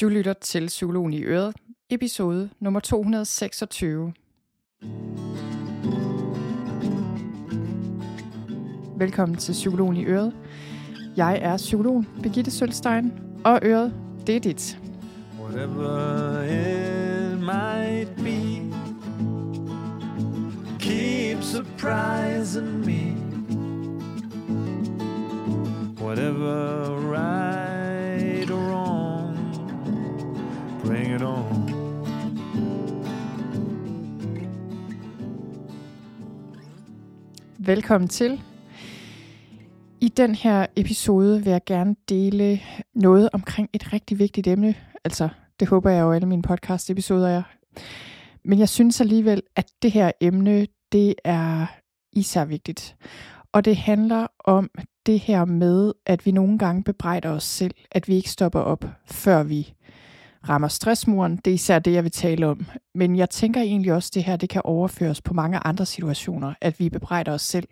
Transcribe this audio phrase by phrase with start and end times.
[0.00, 1.56] Du lytter til Psykologen i Øret,
[1.90, 4.12] episode nummer 226.
[8.96, 10.36] Velkommen til Psykologen i Øret.
[11.16, 13.12] Jeg er psykolog Birgitte Sølstein,
[13.44, 13.94] og Øret,
[14.26, 14.78] det er dit.
[15.40, 18.60] Whatever it might be
[20.78, 23.14] Keep surprising me
[26.04, 27.53] Whatever right
[37.66, 38.42] Velkommen til.
[40.00, 42.60] I den her episode vil jeg gerne dele
[42.94, 44.74] noget omkring et rigtig vigtigt emne.
[45.04, 45.28] Altså,
[45.60, 47.42] det håber jeg jo alle mine podcast-episoder er.
[48.44, 51.66] Men jeg synes alligevel, at det her emne, det er
[52.12, 52.96] især vigtigt.
[53.52, 54.70] Og det handler om
[55.06, 58.84] det her med, at vi nogle gange bebrejder os selv, at vi ikke stopper op,
[59.06, 59.74] før vi
[60.48, 61.36] rammer stressmuren.
[61.36, 62.66] Det er især det, jeg vil tale om.
[62.94, 66.54] Men jeg tænker egentlig også, at det her det kan overføres på mange andre situationer,
[66.60, 67.68] at vi bebrejder os selv.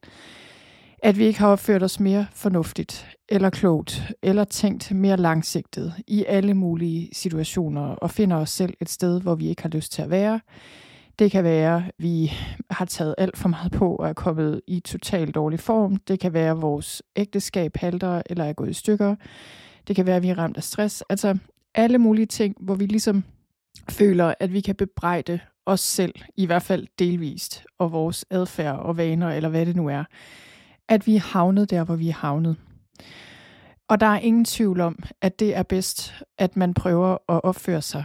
[1.03, 6.25] At vi ikke har opført os mere fornuftigt, eller klogt, eller tænkt mere langsigtet i
[6.29, 10.03] alle mulige situationer, og finder os selv et sted, hvor vi ikke har lyst til
[10.03, 10.41] at være.
[11.19, 12.33] Det kan være, at vi
[12.71, 15.97] har taget alt for meget på og er kommet i totalt dårlig form.
[15.97, 19.17] Det kan være, at vores ægteskab halter eller er gået i stykker.
[19.89, 21.05] Det kan være, at vi er ramt af stress.
[21.09, 21.39] Altså
[21.75, 23.25] alle mulige ting, hvor vi ligesom
[23.89, 28.97] føler, at vi kan bebrejde os selv, i hvert fald delvist, og vores adfærd og
[28.97, 30.05] vaner, eller hvad det nu er,
[30.89, 32.57] at vi er havnet der, hvor vi er havnet.
[33.89, 37.83] Og der er ingen tvivl om, at det er bedst, at man prøver at opføre
[37.83, 38.05] sig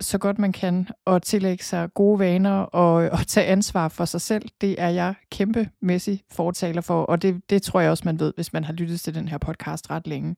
[0.00, 4.20] så godt man kan, og tillægge sig gode vaner og, og tage ansvar for sig
[4.20, 4.48] selv.
[4.60, 8.52] Det er jeg kæmpemæssig fortaler for, og det, det tror jeg også, man ved, hvis
[8.52, 10.36] man har lyttet til den her podcast ret længe.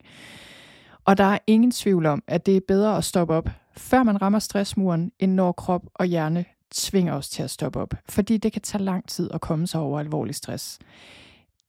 [1.04, 4.22] Og der er ingen tvivl om, at det er bedre at stoppe op, før man
[4.22, 7.94] rammer stressmuren, end når krop og hjerne tvinger os til at stoppe op.
[8.08, 10.78] Fordi det kan tage lang tid at komme sig over alvorlig stress.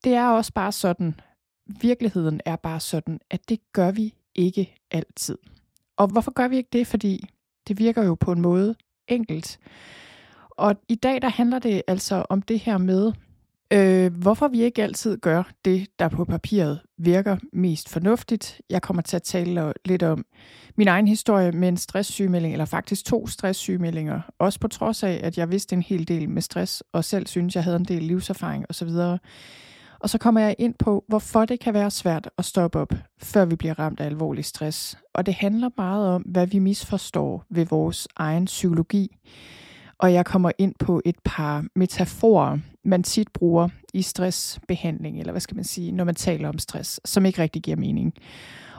[0.04, 1.20] Det er også bare sådan,
[1.82, 5.38] virkeligheden er bare sådan, at det gør vi ikke altid.
[5.98, 6.88] Og hvorfor gør vi ikke det?
[6.88, 7.30] Fordi
[7.68, 8.76] det virker jo på en måde
[9.08, 9.60] enkelt.
[10.50, 13.14] Og i dag der handler det altså om det her med,
[13.74, 18.62] Øh, hvorfor vi ikke altid gør det, der på papiret virker mest fornuftigt.
[18.70, 20.26] Jeg kommer til at tale lidt om
[20.78, 24.22] min egen historie med en stresssygemelding, eller faktisk to stresssygemeldinger.
[24.40, 27.56] Også på trods af, at jeg vidste en hel del med stress, og selv synes,
[27.56, 28.90] jeg havde en del livserfaring osv.
[30.00, 33.46] Og så kommer jeg ind på, hvorfor det kan være svært at stoppe op, før
[33.46, 34.98] vi bliver ramt af alvorlig stress.
[35.14, 39.18] Og det handler meget om, hvad vi misforstår ved vores egen psykologi
[40.02, 45.42] og jeg kommer ind på et par metaforer, man tit bruger i stressbehandling, eller hvad
[45.42, 48.14] skal man sige, når man taler om stress, som ikke rigtig giver mening.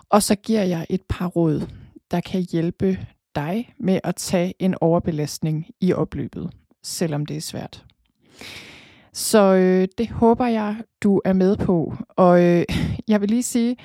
[0.09, 1.67] Og så giver jeg et par råd,
[2.11, 6.51] der kan hjælpe dig med at tage en overbelastning i opløbet,
[6.83, 7.85] selvom det er svært.
[9.13, 11.95] Så øh, det håber jeg, du er med på.
[12.09, 12.65] Og øh,
[13.09, 13.77] jeg vil lige sige,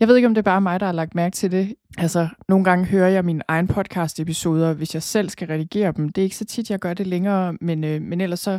[0.00, 1.74] jeg ved ikke, om det er bare mig, der har lagt mærke til det.
[1.98, 6.08] Altså, nogle gange hører jeg mine egen podcast-episoder, hvis jeg selv skal redigere dem.
[6.08, 8.58] Det er ikke så tit, jeg gør det længere, men, øh, men ellers så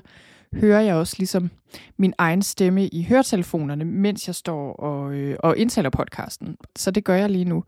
[0.54, 1.50] hører jeg også ligesom
[1.98, 6.56] min egen stemme i høretelefonerne, mens jeg står og, øh, og indtaler podcasten.
[6.78, 7.64] Så det gør jeg lige nu.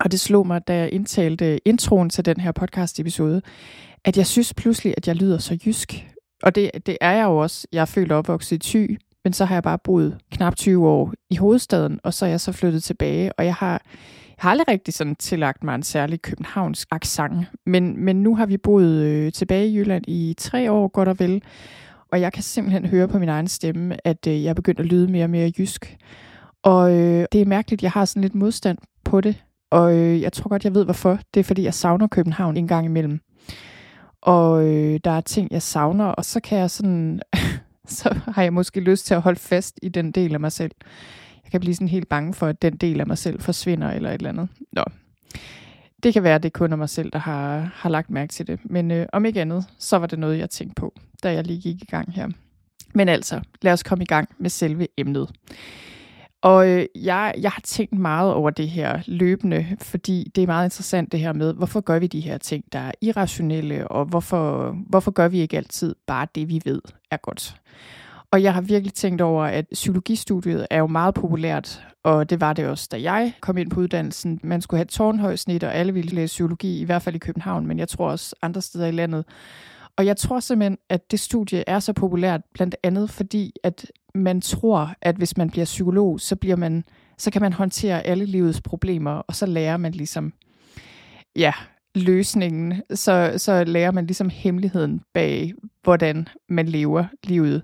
[0.00, 3.42] Og det slog mig, da jeg indtalte introen til den her podcast-episode,
[4.04, 6.06] at jeg synes pludselig, at jeg lyder så jysk.
[6.42, 7.66] Og det, det er jeg jo også.
[7.72, 11.12] Jeg er født opvokset i Thy, men så har jeg bare boet knap 20 år
[11.30, 14.68] i hovedstaden, og så er jeg så flyttet tilbage, og jeg har, jeg har aldrig
[14.68, 19.32] rigtig sådan tillagt mig en særlig københavnsk accent, men, men nu har vi boet øh,
[19.32, 21.42] tilbage i Jylland i tre år, godt og vel,
[22.12, 24.86] og jeg kan simpelthen høre på min egen stemme, at øh, jeg er begyndt at
[24.86, 25.96] lyde mere og mere jysk.
[26.62, 30.32] Og øh, det er mærkeligt, jeg har sådan lidt modstand på det, og øh, jeg
[30.32, 31.18] tror godt, jeg ved hvorfor.
[31.34, 33.20] Det er fordi, jeg savner København en gang imellem.
[34.22, 37.20] Og øh, der er ting, jeg savner, og så kan jeg sådan
[37.88, 40.72] så har jeg måske lyst til at holde fast i den del af mig selv.
[41.44, 44.10] Jeg kan blive sådan helt bange for, at den del af mig selv forsvinder eller
[44.10, 44.48] et eller andet.
[44.72, 44.84] Nå.
[46.02, 48.46] Det kan være, at det kun er mig selv, der har, har lagt mærke til
[48.46, 48.60] det.
[48.64, 51.60] Men øh, om ikke andet, så var det noget, jeg tænkte på, da jeg lige
[51.60, 52.28] gik i gang her.
[52.94, 55.30] Men altså, lad os komme i gang med selve emnet.
[56.42, 60.66] Og øh, jeg, jeg har tænkt meget over det her løbende, fordi det er meget
[60.66, 64.76] interessant det her med, hvorfor gør vi de her ting, der er irrationelle, og hvorfor,
[64.88, 67.60] hvorfor gør vi ikke altid bare det, vi ved er godt.
[68.30, 72.52] Og jeg har virkelig tænkt over, at psykologistudiet er jo meget populært, og det var
[72.52, 74.40] det også, da jeg kom ind på uddannelsen.
[74.42, 77.66] Man skulle have et tårnhøjsnit, og alle ville læse psykologi, i hvert fald i København,
[77.66, 79.24] men jeg tror også andre steder i landet.
[79.98, 84.40] Og jeg tror simpelthen, at det studie er så populært, blandt andet fordi, at man
[84.40, 86.84] tror, at hvis man bliver psykolog, så, bliver man,
[87.18, 90.32] så kan man håndtere alle livets problemer, og så lærer man ligesom
[91.36, 91.52] ja,
[91.94, 95.52] løsningen, så, så lærer man ligesom hemmeligheden bag,
[95.82, 97.62] hvordan man lever livet.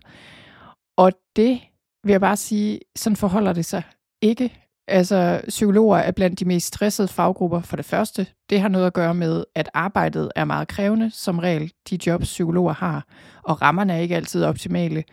[0.96, 1.60] Og det
[2.04, 3.82] vil jeg bare sige, sådan forholder det sig
[4.22, 4.63] ikke.
[4.88, 8.26] Altså, psykologer er blandt de mest stressede faggrupper for det første.
[8.50, 12.24] Det har noget at gøre med, at arbejdet er meget krævende, som regel de jobs,
[12.24, 13.06] psykologer har,
[13.42, 15.04] og rammerne er ikke altid optimale.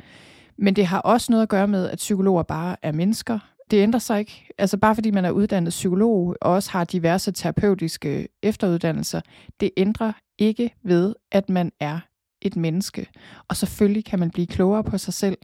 [0.58, 3.40] Men det har også noget at gøre med, at psykologer bare er mennesker.
[3.72, 4.48] Det ændrer sig ikke.
[4.58, 9.22] Altså bare fordi man er uddannet psykolog og også har diverse terapeutiske efteruddannelser,
[9.60, 12.00] det ændrer ikke ved, at man er
[12.42, 13.08] et menneske.
[13.48, 15.38] Og selvfølgelig kan man blive klogere på sig selv.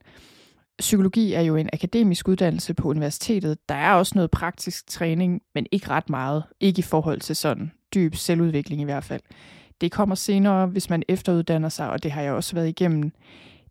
[0.79, 3.69] Psykologi er jo en akademisk uddannelse på universitetet.
[3.69, 6.43] Der er også noget praktisk træning, men ikke ret meget.
[6.59, 9.21] Ikke i forhold til sådan dyb selvudvikling i hvert fald.
[9.81, 13.11] Det kommer senere, hvis man efteruddanner sig, og det har jeg også været igennem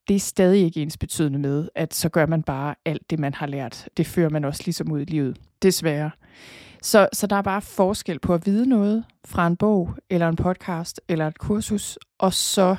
[0.08, 3.34] det er stadig ikke ens betydende med, at så gør man bare alt det, man
[3.34, 3.88] har lært.
[3.96, 6.10] Det fører man også ligesom ud i livet, desværre.
[6.82, 10.36] Så, så der er bare forskel på at vide noget fra en bog, eller en
[10.36, 12.76] podcast, eller et kursus, og så,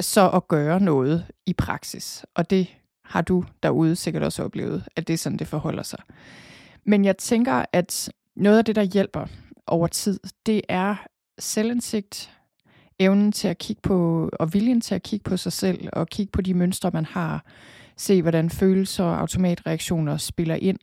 [0.00, 2.26] så at gøre noget i praksis.
[2.34, 2.66] Og det
[3.04, 5.98] har du derude sikkert også oplevet, at det er sådan, det forholder sig.
[6.84, 9.26] Men jeg tænker, at noget af det, der hjælper
[9.66, 10.96] over tid, det er
[11.38, 12.30] selvindsigt,
[12.98, 16.30] evnen til at kigge på, og viljen til at kigge på sig selv, og kigge
[16.30, 17.44] på de mønstre, man har,
[17.96, 20.78] se hvordan følelser og automatreaktioner spiller ind.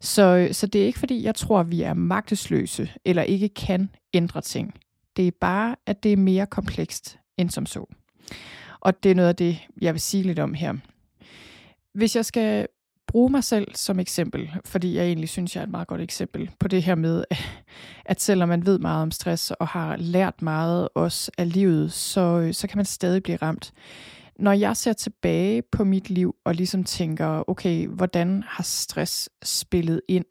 [0.00, 4.40] Så, så det er ikke fordi, jeg tror, vi er magtesløse, eller ikke kan ændre
[4.40, 4.74] ting.
[5.16, 7.84] Det er bare, at det er mere komplekst end som så.
[8.80, 10.74] Og det er noget af det, jeg vil sige lidt om her.
[11.98, 12.66] Hvis jeg skal
[13.06, 16.50] bruge mig selv som eksempel, fordi jeg egentlig synes, jeg er et meget godt eksempel
[16.58, 17.24] på det her med,
[18.04, 22.20] at selvom man ved meget om stress og har lært meget også af livet, så,
[22.20, 23.72] øh, så kan man stadig blive ramt.
[24.38, 30.00] Når jeg ser tilbage på mit liv og ligesom tænker, okay, hvordan har stress spillet
[30.08, 30.26] ind?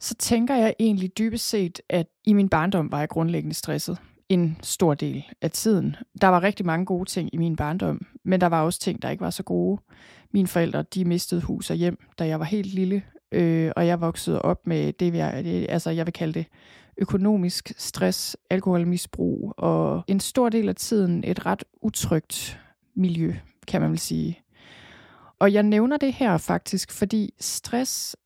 [0.00, 3.98] Så tænker jeg egentlig dybest set, at i min barndom var jeg grundlæggende stresset
[4.28, 5.96] en stor del af tiden.
[6.20, 9.10] Der var rigtig mange gode ting i min barndom, men der var også ting, der
[9.10, 9.80] ikke var så gode.
[10.32, 13.02] Mine forældre, de mistede hus og hjem, da jeg var helt lille,
[13.32, 16.46] øh, og jeg voksede op med det, jeg, det, øh, altså jeg vil kalde det
[16.98, 22.60] økonomisk stress, alkoholmisbrug og en stor del af tiden et ret utrygt
[22.96, 23.34] miljø,
[23.68, 24.40] kan man vel sige.
[25.38, 28.16] Og jeg nævner det her faktisk, fordi stress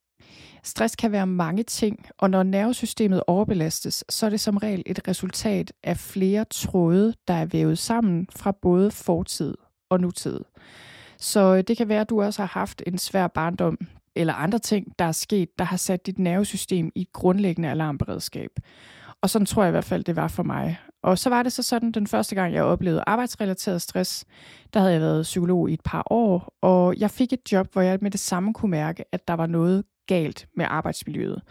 [0.64, 5.08] Stress kan være mange ting, og når nervesystemet overbelastes, så er det som regel et
[5.08, 9.54] resultat af flere tråde, der er vævet sammen fra både fortid
[9.90, 10.40] og nutid.
[11.18, 13.78] Så øh, det kan være, at du også har haft en svær barndom,
[14.16, 18.50] eller andre ting, der er sket, der har sat dit nervesystem i et grundlæggende alarmberedskab.
[19.20, 20.78] Og sådan tror jeg i hvert fald, det var for mig.
[21.02, 24.24] Og så var det så sådan, den første gang, jeg oplevede arbejdsrelateret stress,
[24.74, 27.82] der havde jeg været psykolog i et par år, og jeg fik et job, hvor
[27.82, 31.42] jeg med det samme kunne mærke, at der var noget galt med arbejdsmiljøet.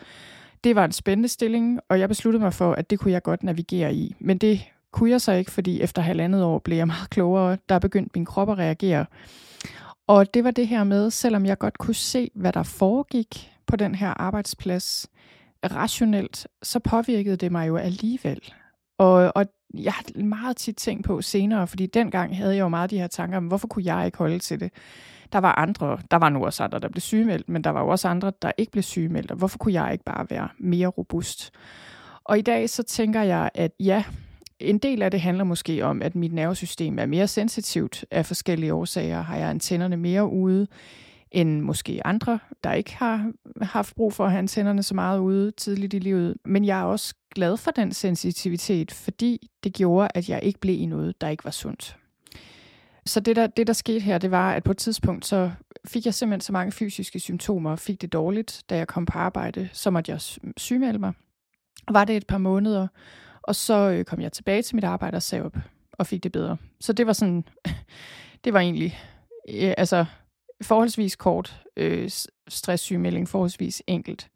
[0.64, 3.44] Det var en spændende stilling, og jeg besluttede mig for, at det kunne jeg godt
[3.44, 4.16] navigere i.
[4.20, 4.62] Men det
[4.92, 7.58] kunne jeg så ikke, fordi efter halvandet år blev jeg meget klogere.
[7.70, 9.06] Der begyndte min krop at reagere.
[10.08, 13.76] Og det var det her med, selvom jeg godt kunne se, hvad der foregik på
[13.76, 15.08] den her arbejdsplads
[15.64, 18.54] rationelt, så påvirkede det mig jo alligevel.
[18.98, 22.90] Og, og jeg har meget tit tænkt på senere, fordi dengang havde jeg jo meget
[22.90, 24.72] de her tanker om, hvorfor kunne jeg ikke holde til det?
[25.32, 27.88] Der var andre, der var nu også andre, der blev sygemeldt, men der var jo
[27.88, 31.52] også andre, der ikke blev sygemeldt, og hvorfor kunne jeg ikke bare være mere robust?
[32.24, 34.04] Og i dag så tænker jeg, at ja,
[34.60, 38.74] en del af det handler måske om, at mit nervesystem er mere sensitivt af forskellige
[38.74, 39.22] årsager.
[39.22, 40.68] Har jeg antennerne mere ude
[41.32, 45.52] end måske andre, der ikke har haft brug for at have antennerne så meget ude
[45.52, 46.38] tidligt i livet.
[46.46, 50.80] Men jeg er også glad for den sensitivitet, fordi det gjorde, at jeg ikke blev
[50.80, 51.98] i noget, der ikke var sundt.
[53.06, 55.52] Så det der, det, der skete her, det var, at på et tidspunkt, så
[55.86, 59.18] fik jeg simpelthen så mange fysiske symptomer, og fik det dårligt, da jeg kom på
[59.18, 60.22] arbejde, så måtte jeg
[60.58, 61.14] sygemelde mig.
[61.92, 62.88] Var det et par måneder,
[63.42, 65.58] og så øh, kom jeg tilbage til mit arbejde og sagde op,
[65.94, 66.58] og fik det bedre.
[66.80, 67.44] Så det var sådan,
[68.44, 69.00] det var egentlig,
[69.50, 70.06] øh, altså
[70.62, 72.10] forholdsvis kort øh,
[72.48, 74.30] stresssygemelding, forholdsvis enkelt.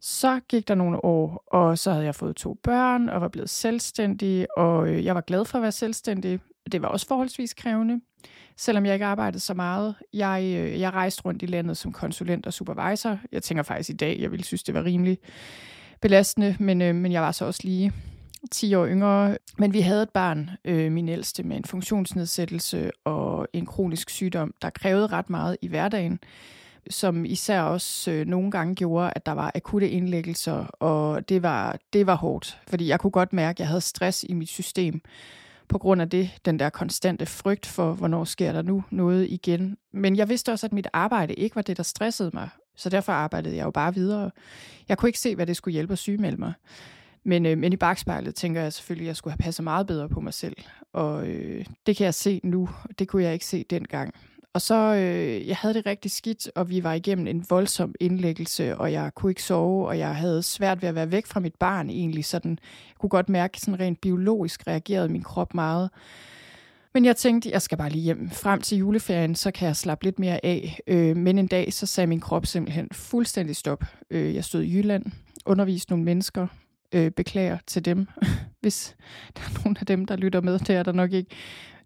[0.00, 3.50] Så gik der nogle år, og så havde jeg fået to børn, og var blevet
[3.50, 6.40] selvstændig, og øh, jeg var glad for at være selvstændig,
[6.72, 8.00] det var også forholdsvis krævende,
[8.56, 9.94] selvom jeg ikke arbejdede så meget.
[10.12, 13.18] Jeg, øh, jeg rejste rundt i landet som konsulent og supervisor.
[13.32, 15.18] Jeg tænker faktisk i dag, jeg ville synes, det var rimelig
[16.00, 17.92] belastende, men, øh, men jeg var så også lige
[18.50, 19.36] 10 år yngre.
[19.58, 24.54] Men vi havde et barn, øh, min ældste, med en funktionsnedsættelse og en kronisk sygdom,
[24.62, 26.20] der krævede ret meget i hverdagen
[26.90, 31.78] som især også øh, nogle gange gjorde, at der var akutte indlæggelser, og det var,
[31.92, 35.00] det var hårdt, fordi jeg kunne godt mærke, at jeg havde stress i mit system,
[35.68, 39.76] på grund af det, den der konstante frygt for, hvornår sker der nu noget igen.
[39.92, 43.12] Men jeg vidste også, at mit arbejde ikke var det, der stressede mig, så derfor
[43.12, 44.30] arbejdede jeg jo bare videre.
[44.88, 46.52] Jeg kunne ikke se, hvad det skulle hjælpe at sygemelde mig.
[47.24, 50.08] Men, øh, men i bagspejlet tænker jeg selvfølgelig, at jeg skulle have passet meget bedre
[50.08, 50.56] på mig selv.
[50.92, 52.68] Og øh, det kan jeg se nu.
[52.98, 54.14] Det kunne jeg ikke se dengang.
[54.54, 58.76] Og så, øh, jeg havde det rigtig skidt, og vi var igennem en voldsom indlæggelse,
[58.76, 61.54] og jeg kunne ikke sove, og jeg havde svært ved at være væk fra mit
[61.54, 62.24] barn egentlig.
[62.24, 62.50] Sådan,
[62.88, 65.90] jeg kunne godt mærke, sådan rent biologisk reagerede min krop meget.
[66.94, 68.30] Men jeg tænkte, jeg skal bare lige hjem.
[68.30, 70.78] Frem til juleferien, så kan jeg slappe lidt mere af.
[70.86, 73.84] Øh, men en dag, så sagde min krop simpelthen fuldstændig stop.
[74.10, 75.04] Øh, jeg stod i Jylland,
[75.46, 76.46] underviste nogle mennesker,
[76.92, 78.06] øh, beklager til dem,
[78.60, 78.96] hvis
[79.36, 80.58] der er nogen af dem, der lytter med.
[80.58, 81.30] Det er der nok ikke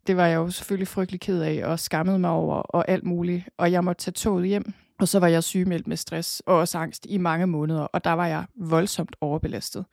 [0.08, 3.44] det var jeg jo selvfølgelig frygtelig ked af og skammede mig over og alt muligt.
[3.58, 6.78] Og jeg måtte tage toget hjem, og så var jeg sygemeldt med stress og også
[6.78, 9.84] angst i mange måneder, og der var jeg voldsomt overbelastet.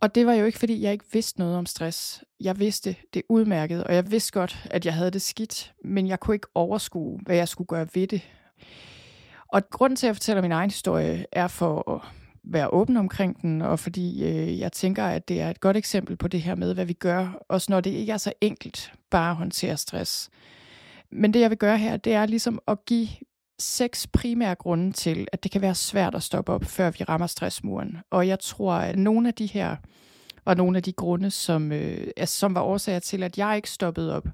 [0.00, 2.24] Og det var jo ikke, fordi jeg ikke vidste noget om stress.
[2.40, 6.20] Jeg vidste det udmærket, og jeg vidste godt, at jeg havde det skidt, men jeg
[6.20, 8.22] kunne ikke overskue, hvad jeg skulle gøre ved det.
[9.52, 12.17] Og grund til, at jeg fortæller min egen historie, er for at
[12.48, 16.16] være åben omkring den, og fordi øh, jeg tænker, at det er et godt eksempel
[16.16, 19.30] på det her med, hvad vi gør, også når det ikke er så enkelt bare
[19.30, 20.30] at håndtere stress.
[21.10, 23.08] Men det, jeg vil gøre her, det er ligesom at give
[23.58, 27.26] seks primære grunde til, at det kan være svært at stoppe op, før vi rammer
[27.26, 27.98] stressmuren.
[28.10, 29.76] Og jeg tror, at nogle af de her
[30.44, 33.70] var nogle af de grunde, som, øh, altså, som var årsager til, at jeg ikke
[33.70, 34.28] stoppede op.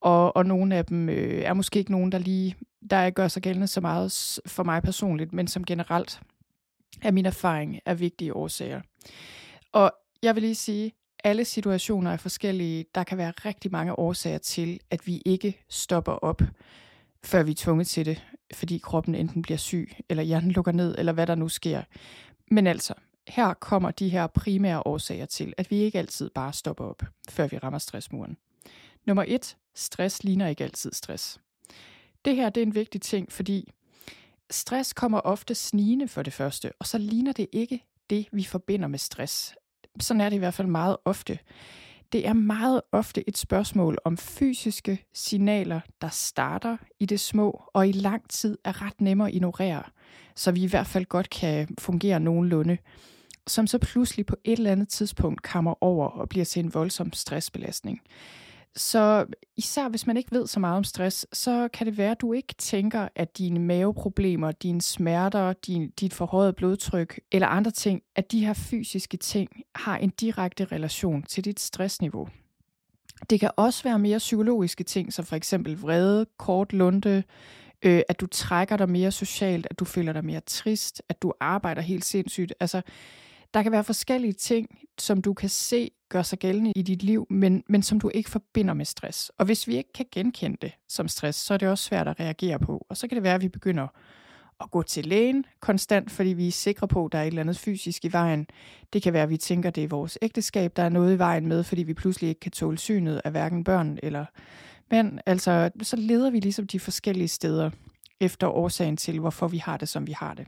[0.00, 2.56] Og, og nogle af dem øh, er måske ikke nogen, der lige
[2.90, 6.20] der gør sig gældende så meget for mig personligt, men som generelt
[7.02, 8.80] er min erfaring af vigtige årsager.
[9.72, 9.92] Og
[10.22, 10.92] jeg vil lige sige,
[11.24, 12.84] alle situationer er forskellige.
[12.94, 16.42] Der kan være rigtig mange årsager til, at vi ikke stopper op,
[17.24, 20.94] før vi er tvunget til det, fordi kroppen enten bliver syg, eller hjernen lukker ned,
[20.98, 21.82] eller hvad der nu sker.
[22.50, 22.94] Men altså,
[23.28, 27.46] her kommer de her primære årsager til, at vi ikke altid bare stopper op, før
[27.46, 28.36] vi rammer stressmuren.
[29.06, 31.40] Nummer et, stress ligner ikke altid stress.
[32.24, 33.72] Det her det er en vigtig ting, fordi
[34.50, 38.88] stress kommer ofte snigende for det første, og så ligner det ikke det, vi forbinder
[38.88, 39.54] med stress.
[40.00, 41.38] Sådan er det i hvert fald meget ofte.
[42.12, 47.88] Det er meget ofte et spørgsmål om fysiske signaler, der starter i det små og
[47.88, 49.82] i lang tid er ret nemme at ignorere,
[50.36, 52.78] så vi i hvert fald godt kan fungere nogenlunde,
[53.46, 57.12] som så pludselig på et eller andet tidspunkt kommer over og bliver til en voldsom
[57.12, 58.00] stressbelastning.
[58.76, 62.20] Så især hvis man ikke ved så meget om stress, så kan det være, at
[62.20, 68.02] du ikke tænker, at dine maveproblemer, dine smerter, din, dit forhøjet blodtryk eller andre ting,
[68.16, 72.28] at de her fysiske ting har en direkte relation til dit stressniveau.
[73.30, 77.22] Det kan også være mere psykologiske ting, som for eksempel vrede, kort lunde,
[77.82, 81.32] øh, at du trækker dig mere socialt, at du føler dig mere trist, at du
[81.40, 82.54] arbejder helt sindssygt.
[82.60, 82.82] Altså,
[83.54, 87.26] der kan være forskellige ting, som du kan se gør sig gældende i dit liv,
[87.30, 89.32] men, men som du ikke forbinder med stress.
[89.38, 92.20] Og hvis vi ikke kan genkende det som stress, så er det også svært at
[92.20, 92.86] reagere på.
[92.88, 93.86] Og så kan det være, at vi begynder
[94.60, 97.40] at gå til lægen konstant, fordi vi er sikre på, at der er et eller
[97.40, 98.46] andet fysisk i vejen.
[98.92, 101.18] Det kan være, at vi tænker, at det er vores ægteskab, der er noget i
[101.18, 104.24] vejen med, fordi vi pludselig ikke kan tåle synet af hverken børn eller
[104.90, 107.70] men altså, så leder vi ligesom de forskellige steder
[108.20, 110.46] efter årsagen til, hvorfor vi har det, som vi har det.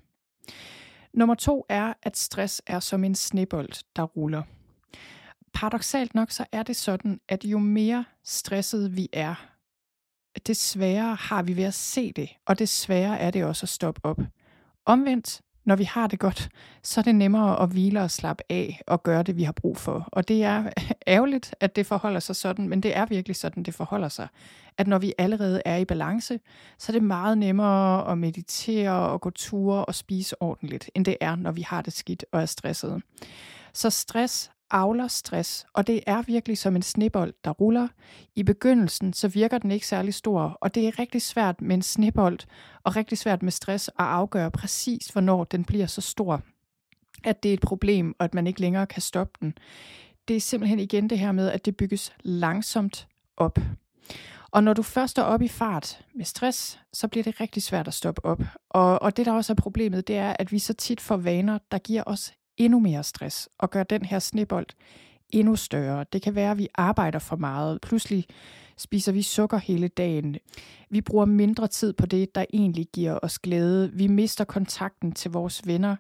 [1.14, 4.42] Nummer to er, at stress er som en snebold, der ruller.
[5.54, 9.34] Paradoxalt nok så er det sådan, at jo mere stresset vi er,
[10.46, 13.68] det sværere har vi ved at se det, og det sværere er det også at
[13.68, 14.20] stoppe op.
[14.86, 16.48] Omvendt, når vi har det godt,
[16.82, 19.76] så er det nemmere at hvile og slappe af og gøre det, vi har brug
[19.76, 20.08] for.
[20.12, 20.70] Og det er
[21.06, 24.28] ærgerligt, at det forholder sig sådan, men det er virkelig sådan, det forholder sig.
[24.78, 26.40] At når vi allerede er i balance,
[26.78, 31.16] så er det meget nemmere at meditere og gå ture og spise ordentligt, end det
[31.20, 33.02] er, når vi har det skidt og er stresset.
[33.72, 37.88] Så stress avler stress, og det er virkelig som en snebold, der ruller.
[38.34, 41.82] I begyndelsen så virker den ikke særlig stor, og det er rigtig svært med en
[41.82, 42.38] snebold,
[42.84, 46.42] og rigtig svært med stress at afgøre præcis, hvornår den bliver så stor,
[47.24, 49.54] at det er et problem, og at man ikke længere kan stoppe den.
[50.28, 53.58] Det er simpelthen igen det her med, at det bygges langsomt op.
[54.50, 57.88] Og når du først er op i fart med stress, så bliver det rigtig svært
[57.88, 58.42] at stoppe op.
[58.70, 61.58] Og, og det, der også er problemet, det er, at vi så tit får vaner,
[61.70, 64.66] der giver os endnu mere stress og gør den her snebold
[65.30, 66.04] endnu større.
[66.12, 67.80] Det kan være, at vi arbejder for meget.
[67.80, 68.24] Pludselig
[68.76, 70.36] spiser vi sukker hele dagen.
[70.90, 73.90] Vi bruger mindre tid på det, der egentlig giver os glæde.
[73.94, 75.96] Vi mister kontakten til vores venner.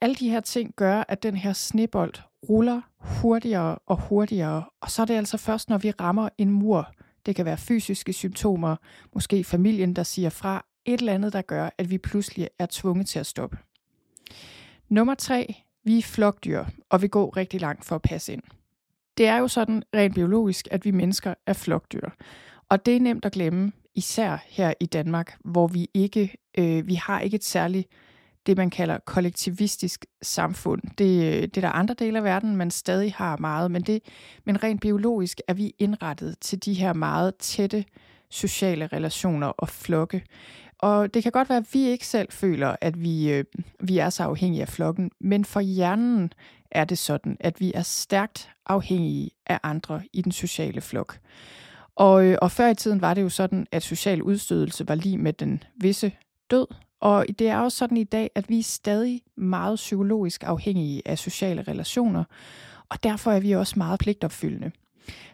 [0.00, 2.14] Alle de her ting gør, at den her snebold
[2.48, 6.92] ruller hurtigere og hurtigere, og så er det altså først, når vi rammer en mur.
[7.26, 8.76] Det kan være fysiske symptomer,
[9.14, 13.08] måske familien, der siger fra, et eller andet, der gør, at vi pludselig er tvunget
[13.08, 13.58] til at stoppe.
[14.88, 18.42] Nummer tre, vi er flokdyr, og vi går rigtig langt for at passe ind.
[19.18, 22.08] Det er jo sådan rent biologisk, at vi mennesker er flokdyr.
[22.68, 26.94] Og det er nemt at glemme, især her i Danmark, hvor vi ikke øh, vi
[26.94, 27.88] har ikke et særligt
[28.46, 30.82] det, man kalder kollektivistisk samfund.
[30.98, 34.02] Det, øh, det er der andre dele af verden, man stadig har meget, men, det,
[34.44, 37.84] men rent biologisk er vi indrettet til de her meget tætte
[38.30, 40.24] sociale relationer og flokke.
[40.82, 43.44] Og det kan godt være, at vi ikke selv føler, at vi, øh,
[43.80, 46.32] vi er så afhængige af flokken, men for hjernen
[46.70, 51.18] er det sådan, at vi er stærkt afhængige af andre i den sociale flok.
[51.96, 55.18] Og, øh, og før i tiden var det jo sådan, at social udstødelse var lige
[55.18, 56.12] med den visse
[56.50, 56.66] død,
[57.00, 61.18] og det er også sådan i dag, at vi er stadig meget psykologisk afhængige af
[61.18, 62.24] sociale relationer,
[62.88, 64.70] og derfor er vi også meget pligtopfyldende.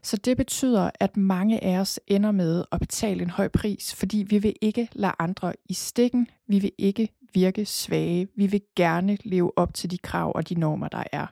[0.02, 4.18] Så det betyder, at mange af os ender med at betale en høj pris, fordi
[4.28, 9.18] vi vil ikke lade andre i stikken, vi vil ikke virke svage, vi vil gerne
[9.24, 11.26] leve op til de krav og de normer, der er.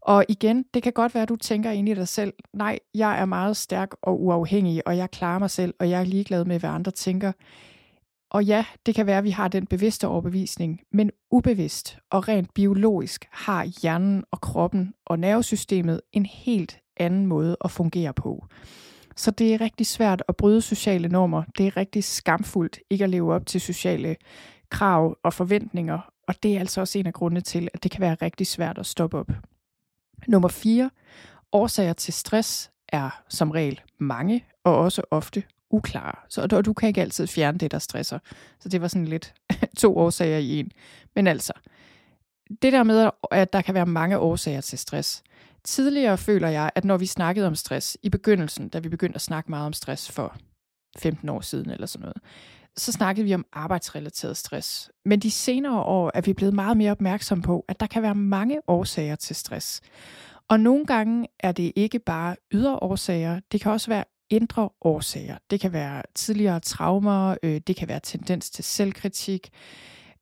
[0.00, 3.20] Og igen, det kan godt være, at du tænker ind i dig selv, nej, jeg
[3.20, 6.58] er meget stærk og uafhængig, og jeg klarer mig selv, og jeg er ligeglad med,
[6.58, 7.32] hvad andre tænker.
[8.30, 12.54] Og ja, det kan være, at vi har den bevidste overbevisning, men ubevidst og rent
[12.54, 18.46] biologisk har hjernen og kroppen og nervesystemet en helt anden måde at fungere på.
[19.16, 21.42] Så det er rigtig svært at bryde sociale normer.
[21.58, 24.16] Det er rigtig skamfuldt ikke at leve op til sociale
[24.70, 26.12] krav og forventninger.
[26.28, 28.78] Og det er altså også en af grundene til, at det kan være rigtig svært
[28.78, 29.30] at stoppe op.
[30.28, 30.90] Nummer 4.
[31.52, 36.14] Årsager til stress er som regel mange og også ofte uklare.
[36.28, 38.18] Så og du kan ikke altid fjerne det, der stresser.
[38.60, 39.34] Så det var sådan lidt
[39.78, 40.70] to årsager i en.
[41.14, 41.52] Men altså,
[42.62, 45.22] det der med, at der kan være mange årsager til stress.
[45.64, 49.20] Tidligere føler jeg, at når vi snakkede om stress i begyndelsen, da vi begyndte at
[49.20, 50.36] snakke meget om stress for
[50.98, 52.16] 15 år siden eller sådan noget,
[52.76, 54.90] så snakkede vi om arbejdsrelateret stress.
[55.04, 58.14] Men de senere år er vi blevet meget mere opmærksom på, at der kan være
[58.14, 59.80] mange årsager til stress.
[60.48, 65.36] Og nogle gange er det ikke bare ydre årsager, det kan også være indre årsager.
[65.50, 69.50] Det kan være tidligere traumer, øh, det kan være tendens til selvkritik.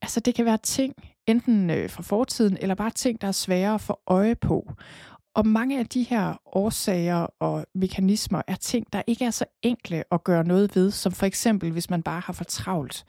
[0.02, 0.94] Altså det kan være ting,
[1.26, 4.72] enten øh, fra fortiden, eller bare ting, der er svære at få øje på.
[5.38, 10.04] Og mange af de her årsager og mekanismer er ting, der ikke er så enkle
[10.12, 13.04] at gøre noget ved, som for eksempel, hvis man bare har for travlt,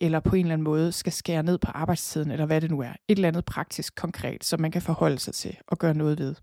[0.00, 2.80] eller på en eller anden måde skal skære ned på arbejdstiden, eller hvad det nu
[2.80, 2.92] er.
[3.08, 6.34] Et eller andet praktisk konkret, som man kan forholde sig til og gøre noget ved.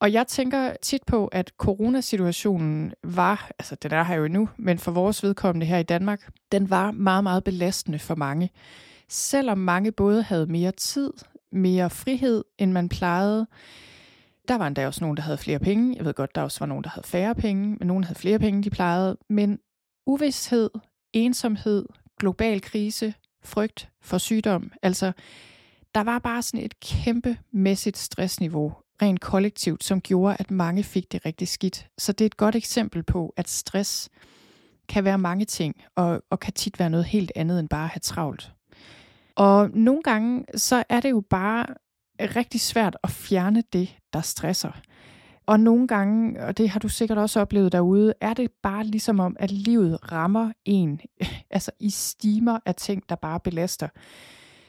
[0.00, 4.78] Og jeg tænker tit på, at coronasituationen var, altså den er her jo nu, men
[4.78, 8.50] for vores vedkommende her i Danmark, den var meget, meget belastende for mange.
[9.08, 11.12] Selvom mange både havde mere tid,
[11.52, 13.46] mere frihed, end man plejede,
[14.48, 15.96] der var endda også nogen, der havde flere penge.
[15.96, 18.38] Jeg ved godt, der også var nogen, der havde færre penge, men nogen havde flere
[18.38, 19.16] penge, de plejede.
[19.28, 19.58] Men
[20.06, 20.70] uvidshed,
[21.12, 21.86] ensomhed,
[22.18, 25.12] global krise, frygt for sygdom, altså
[25.94, 31.26] der var bare sådan et kæmpemæssigt stressniveau rent kollektivt, som gjorde, at mange fik det
[31.26, 31.86] rigtig skidt.
[31.98, 34.08] Så det er et godt eksempel på, at stress
[34.88, 37.90] kan være mange ting, og, og kan tit være noget helt andet end bare at
[37.90, 38.52] have travlt.
[39.34, 41.66] Og nogle gange, så er det jo bare
[42.26, 44.72] rigtig svært at fjerne det, der stresser.
[45.46, 49.20] Og nogle gange, og det har du sikkert også oplevet derude, er det bare ligesom
[49.20, 51.00] om, at livet rammer en,
[51.50, 53.88] altså i stimer af ting, der bare belaster.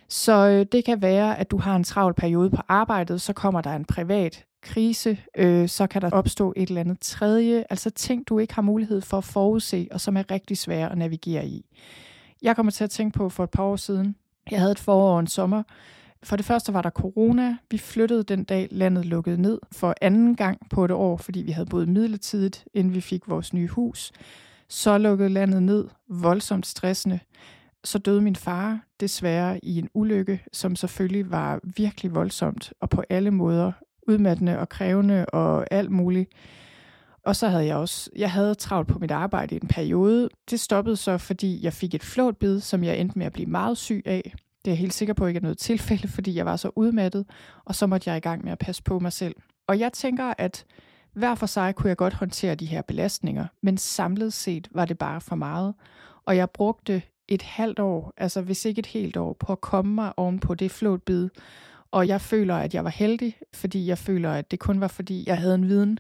[0.10, 3.62] Så øh, det kan være, at du har en travl periode på arbejdet, så kommer
[3.62, 8.28] der en privat krise, øh, så kan der opstå et eller andet tredje, altså ting,
[8.30, 11.66] du ikke har mulighed for at forudse, og som er rigtig svære at navigere i.
[12.42, 14.16] Jeg kommer til at tænke på for et par år siden,
[14.52, 15.64] jeg havde et forår og en sommer,
[16.24, 17.58] for det første var der corona.
[17.72, 21.52] Vi flyttede den dag, landet lukkede ned for anden gang på et år, fordi vi
[21.52, 24.12] havde boet midlertidigt, inden vi fik vores nye hus.
[24.70, 27.20] Så lukkede landet ned, voldsomt stressende.
[27.84, 33.04] Så døde min far desværre i en ulykke, som selvfølgelig var virkelig voldsomt og på
[33.10, 33.72] alle måder
[34.08, 36.30] udmattende og krævende og alt muligt.
[37.26, 40.30] Og så havde jeg også, jeg havde travlt på mit arbejde i en periode.
[40.50, 43.78] Det stoppede så, fordi jeg fik et flåtbid, som jeg endte med at blive meget
[43.78, 44.34] syg af.
[44.66, 47.26] Det er jeg helt sikker på ikke er noget tilfælde, fordi jeg var så udmattet,
[47.66, 49.36] og så måtte jeg i gang med at passe på mig selv.
[49.68, 50.66] Og jeg tænker, at
[51.14, 54.98] hver for sig kunne jeg godt håndtere de her belastninger, men samlet set var det
[54.98, 55.74] bare for meget.
[56.26, 59.96] Og jeg brugte et halvt år, altså hvis ikke et helt år, på at komme
[59.96, 61.30] mig oven på det flåtbid.
[61.92, 65.24] Og jeg føler, at jeg var heldig, fordi jeg føler, at det kun var fordi,
[65.28, 66.00] jeg havde en viden,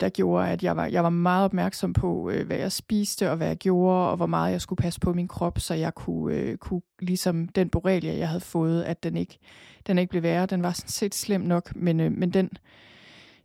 [0.00, 3.36] der gjorde, at jeg var, jeg var meget opmærksom på, øh, hvad jeg spiste og
[3.36, 6.34] hvad jeg gjorde, og hvor meget jeg skulle passe på min krop, så jeg kunne,
[6.34, 9.38] øh, kunne ligesom den borrelia, jeg havde fået, at den ikke,
[9.86, 10.46] den ikke blev værre.
[10.46, 12.50] Den var sådan set slem nok, men, øh, men den,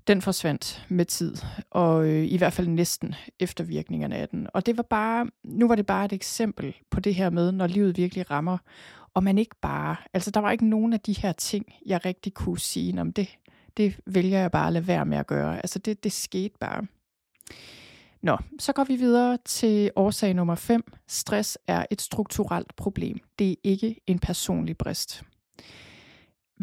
[0.07, 1.35] den forsvandt med tid,
[1.71, 4.47] og øh, i hvert fald næsten eftervirkningerne af den.
[4.53, 7.67] Og det var bare, nu var det bare et eksempel på det her med, når
[7.67, 8.57] livet virkelig rammer,
[9.13, 12.33] og man ikke bare, altså der var ikke nogen af de her ting, jeg rigtig
[12.33, 13.27] kunne sige, om det,
[13.77, 15.55] det vælger jeg bare at lade være med at gøre.
[15.55, 16.85] Altså det, det skete bare.
[18.21, 20.93] Nå, så går vi videre til årsag nummer 5.
[21.07, 23.17] Stress er et strukturelt problem.
[23.39, 25.23] Det er ikke en personlig brist.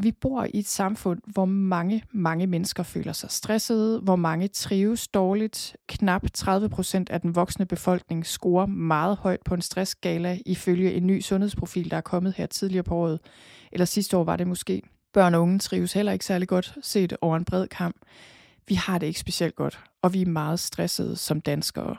[0.03, 5.09] Vi bor i et samfund, hvor mange, mange mennesker føler sig stressede, hvor mange trives
[5.09, 5.77] dårligt.
[5.89, 11.07] Knap 30 procent af den voksne befolkning scorer meget højt på en stressskala, ifølge en
[11.07, 13.21] ny sundhedsprofil, der er kommet her tidligere på året.
[13.73, 14.83] Eller sidste år var det måske.
[15.19, 17.97] Børn og unge trives heller ikke særlig godt, set over en bred kamp.
[18.69, 21.97] Vi har det ikke specielt godt, og vi er meget stressede som danskere.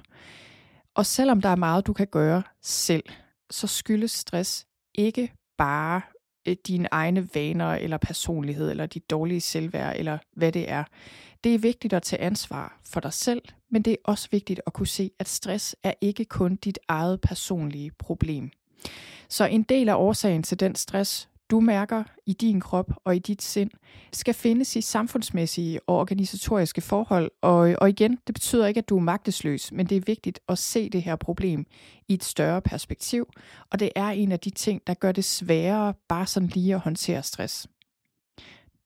[0.96, 3.04] Og selvom der er meget, du kan gøre selv,
[3.50, 6.02] så skyldes stress ikke bare
[6.48, 10.84] øh, dine egne vaner eller personlighed eller dit dårlige selvværd eller hvad det er.
[11.44, 14.74] Det er vigtigt at tage ansvar for dig selv, men det er også vigtigt at
[14.74, 18.52] kunne se, at stress er ikke kun dit eget personlige problem.
[19.30, 23.20] Så en del af årsagen til den stress, du mærker i din krop og i
[23.20, 23.72] dit sind,
[24.14, 27.32] skal findes i samfundsmæssige og organisatoriske forhold.
[27.42, 30.58] Og, og igen, det betyder ikke, at du er magtesløs, men det er vigtigt at
[30.58, 31.66] se det her problem
[32.08, 33.28] i et større perspektiv.
[33.72, 36.80] Og det er en af de ting, der gør det sværere bare sådan lige at
[36.80, 37.68] håndtere stress.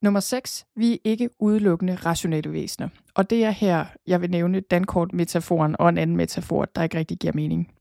[0.02, 0.66] Nummer 6.
[0.76, 2.90] Vi er ikke udelukkende rationelle væsener.
[3.16, 7.18] Og det er her, jeg vil nævne Dankort-metaforen og en anden metafor, der ikke rigtig
[7.18, 7.72] giver mening.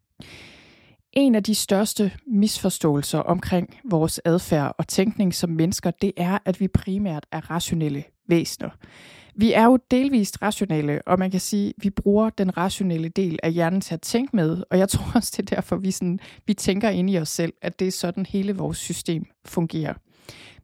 [1.13, 6.61] En af de største misforståelser omkring vores adfærd og tænkning som mennesker, det er, at
[6.61, 8.71] vi primært er rationelle væsener.
[9.35, 13.39] Vi er jo delvist rationelle, og man kan sige, at vi bruger den rationelle del
[13.43, 16.21] af hjernen til at tænke med, og jeg tror også, det er derfor, vi, sådan,
[16.47, 19.95] vi tænker ind i os selv, at det er sådan, hele vores system fungerer.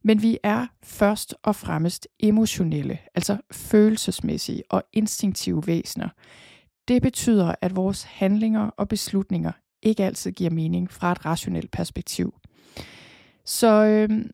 [0.04, 6.08] Men vi er først og fremmest emotionelle, altså følelsesmæssige og instinktive væsener.
[6.88, 12.34] Det betyder, at vores handlinger og beslutninger ikke altid giver mening fra et rationelt perspektiv.
[13.44, 14.24] Så øh,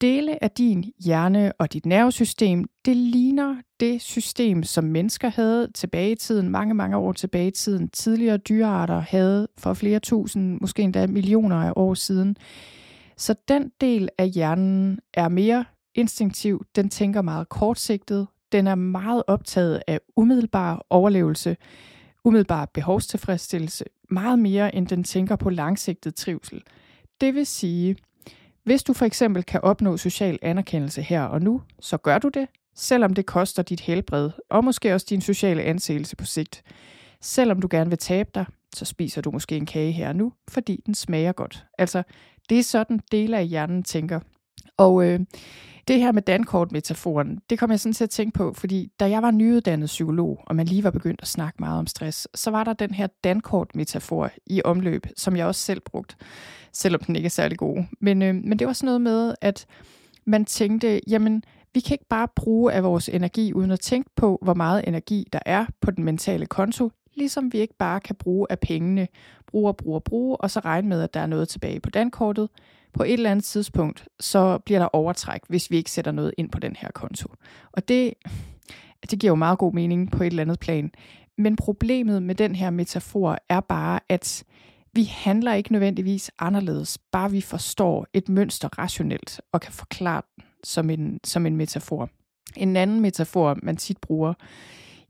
[0.00, 6.10] dele af din hjerne og dit nervesystem, det ligner det system, som mennesker havde tilbage
[6.10, 7.88] i tiden, mange, mange år tilbage i tiden.
[7.88, 12.36] Tidligere dyrearter havde for flere tusind, måske endda millioner af år siden.
[13.16, 19.22] Så den del af hjernen er mere instinktiv, den tænker meget kortsigtet, den er meget
[19.26, 21.56] optaget af umiddelbar overlevelse,
[22.24, 26.62] umiddelbar behovstilfredsstillelse, meget mere end den tænker på langsigtet trivsel.
[27.20, 27.96] Det vil sige,
[28.64, 32.48] hvis du for eksempel kan opnå social anerkendelse her og nu, så gør du det,
[32.74, 36.62] selvom det koster dit helbred og måske også din sociale anseelse på sigt.
[37.20, 40.32] Selvom du gerne vil tabe dig, så spiser du måske en kage her og nu,
[40.48, 41.66] fordi den smager godt.
[41.78, 42.02] Altså,
[42.48, 44.20] det er sådan dele af hjernen tænker.
[44.76, 45.20] Og øh,
[45.88, 49.22] det her med dankort-metaforen, det kom jeg sådan til at tænke på, fordi da jeg
[49.22, 52.64] var nyuddannet psykolog, og man lige var begyndt at snakke meget om stress, så var
[52.64, 56.16] der den her dankort-metafor i omløb, som jeg også selv brugte,
[56.72, 57.84] selvom den ikke er særlig god.
[58.00, 59.66] Men, øh, men det var sådan noget med, at
[60.24, 61.42] man tænkte, jamen,
[61.74, 65.26] vi kan ikke bare bruge af vores energi, uden at tænke på, hvor meget energi
[65.32, 69.08] der er på den mentale konto, ligesom vi ikke bare kan bruge af pengene,
[69.46, 71.90] bruge og bruge og bruge, og så regne med, at der er noget tilbage på
[71.90, 72.48] dankortet,
[72.96, 76.50] på et eller andet tidspunkt, så bliver der overtræk, hvis vi ikke sætter noget ind
[76.50, 77.28] på den her konto.
[77.72, 78.14] Og det,
[79.10, 80.90] det giver jo meget god mening på et eller andet plan.
[81.38, 84.44] Men problemet med den her metafor er bare, at
[84.92, 90.44] vi handler ikke nødvendigvis anderledes, bare vi forstår et mønster rationelt og kan forklare den
[90.64, 92.08] som en, som en metafor.
[92.56, 94.34] En anden metafor, man tit bruger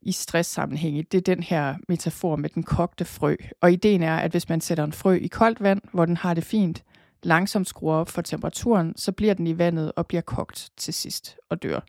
[0.02, 3.36] i stresssammenhænge, det er den her metafor med den kogte frø.
[3.60, 6.34] Og ideen er, at hvis man sætter en frø i koldt vand, hvor den har
[6.34, 6.84] det fint,
[7.22, 11.36] langsomt skruer op for temperaturen, så bliver den i vandet og bliver kogt til sidst
[11.50, 11.80] og dør.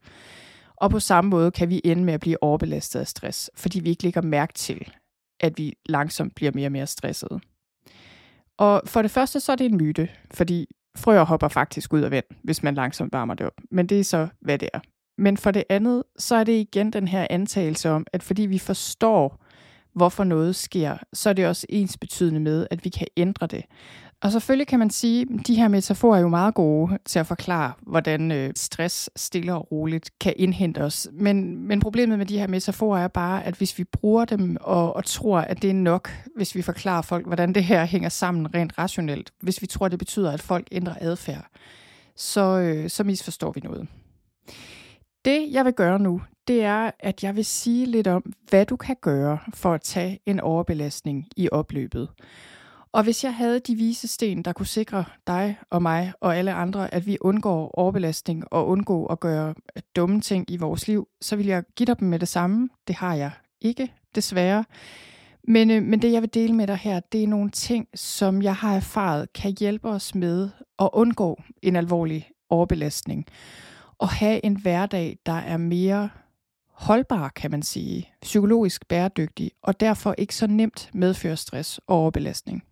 [0.75, 3.89] Og på samme måde kan vi ende med at blive overbelastet af stress, fordi vi
[3.89, 4.91] ikke lægger mærke til,
[5.39, 7.39] at vi langsomt bliver mere og mere stressede.
[8.57, 12.11] Og for det første så er det en myte, fordi frøer hopper faktisk ud af
[12.11, 13.61] vand, hvis man langsomt varmer det op.
[13.71, 14.79] Men det er så, hvad det er.
[15.17, 18.59] Men for det andet, så er det igen den her antagelse om, at fordi vi
[18.59, 19.43] forstår,
[19.95, 23.63] hvorfor noget sker, så er det også ens betydende med, at vi kan ændre det.
[24.21, 27.27] Og selvfølgelig kan man sige, at de her metaforer er jo meget gode til at
[27.27, 31.07] forklare, hvordan øh, stress stille og roligt kan indhente os.
[31.13, 34.95] Men, men problemet med de her metaforer er bare, at hvis vi bruger dem og,
[34.95, 38.55] og tror, at det er nok, hvis vi forklarer folk, hvordan det her hænger sammen
[38.55, 41.47] rent rationelt, hvis vi tror, det betyder, at folk ændrer adfærd,
[42.15, 43.87] så, øh, så misforstår vi noget.
[45.25, 48.75] Det, jeg vil gøre nu, det er, at jeg vil sige lidt om, hvad du
[48.75, 52.09] kan gøre for at tage en overbelastning i opløbet.
[52.91, 56.53] Og hvis jeg havde de vise sten, der kunne sikre dig og mig og alle
[56.53, 59.53] andre, at vi undgår overbelastning og undgå at gøre
[59.95, 62.69] dumme ting i vores liv, så ville jeg give dig dem med det samme.
[62.87, 64.65] Det har jeg ikke, desværre.
[65.43, 68.41] Men, øh, men det, jeg vil dele med dig her, det er nogle ting, som
[68.41, 73.25] jeg har erfaret kan hjælpe os med at undgå en alvorlig overbelastning.
[73.97, 76.09] Og have en hverdag, der er mere
[76.71, 82.63] holdbar, kan man sige, psykologisk bæredygtig, og derfor ikke så nemt medfører stress og overbelastning.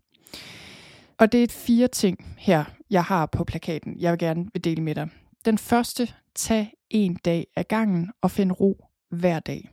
[1.17, 4.81] Og det er fire ting her, jeg har på plakaten, jeg vil gerne vil dele
[4.83, 5.09] med dig.
[5.45, 9.69] Den første, tag en dag ad gangen og find ro hver dag.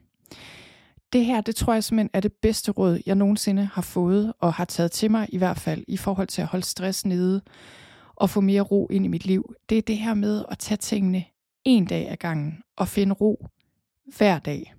[1.12, 4.54] Det her, det tror jeg simpelthen er det bedste råd, jeg nogensinde har fået og
[4.54, 7.40] har taget til mig i hvert fald i forhold til at holde stress nede
[8.14, 9.54] og få mere ro ind i mit liv.
[9.68, 11.24] Det er det her med at tage tingene
[11.64, 13.46] en dag ad gangen og finde ro
[14.16, 14.74] hver dag.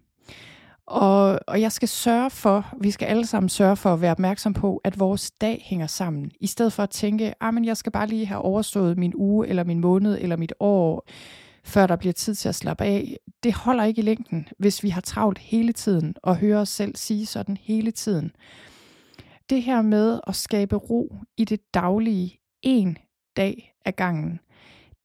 [0.88, 4.54] Og, og jeg skal sørge for, vi skal alle sammen sørge for at være opmærksom
[4.54, 6.32] på, at vores dag hænger sammen.
[6.40, 9.48] I stedet for at tænke, ah, men jeg skal bare lige have overstået min uge,
[9.48, 11.08] eller min måned, eller mit år,
[11.64, 13.18] før der bliver tid til at slappe af.
[13.44, 16.96] Det holder ikke i længden, hvis vi har travlt hele tiden og hører os selv
[16.96, 18.32] sige sådan hele tiden.
[19.50, 22.98] Det her med at skabe ro i det daglige en
[23.38, 24.40] dag ad gangen,